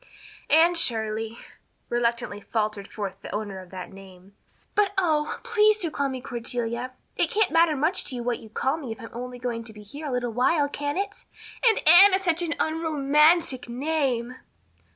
[0.49, 1.37] "Anne Shirley,"
[1.87, 4.33] reluctantly faltered forth the owner of that name,
[4.73, 6.93] "but, oh, please do call me Cordelia.
[7.17, 9.73] It can't matter much to you what you call me if I'm only going to
[9.73, 11.25] be here a little while, can it?
[11.69, 14.37] And Anne is such an unromantic name."